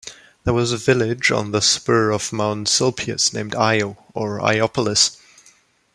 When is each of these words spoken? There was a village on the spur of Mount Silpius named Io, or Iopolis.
There 0.45 0.53
was 0.55 0.71
a 0.71 0.77
village 0.77 1.29
on 1.29 1.51
the 1.51 1.61
spur 1.61 2.09
of 2.09 2.33
Mount 2.33 2.67
Silpius 2.67 3.33
named 3.33 3.53
Io, 3.53 4.03
or 4.15 4.39
Iopolis. 4.39 5.17